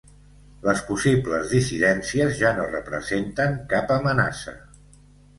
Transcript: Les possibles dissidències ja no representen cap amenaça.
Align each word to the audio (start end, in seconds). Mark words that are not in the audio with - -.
Les 0.67 0.79
possibles 0.85 1.43
dissidències 1.55 2.33
ja 2.39 2.51
no 2.59 2.65
representen 2.71 3.53
cap 3.75 3.93
amenaça. 3.97 4.55